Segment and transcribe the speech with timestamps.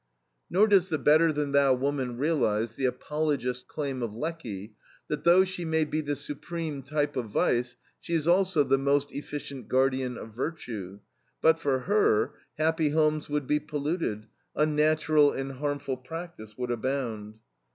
[0.49, 4.73] Nor does the better than thou woman realize the apologist claim of Lecky
[5.09, 9.11] that "though she may be the supreme type of vice, she is also the most
[9.13, 11.01] efficient guardian of virtue.
[11.39, 14.25] But for her, happy homes would be polluted,
[14.55, 17.35] unnatural and harmful practice would abound."